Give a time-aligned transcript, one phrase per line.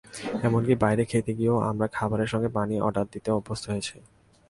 [0.43, 3.95] এমনকি বাইরে খেতে গিয়েও আমরা খাবারের সঙ্গে পানি অর্ডার দিতে অভ্যস্ত হয়েছি।